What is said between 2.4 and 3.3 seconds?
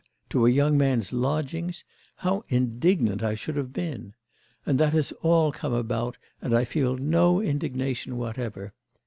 indignant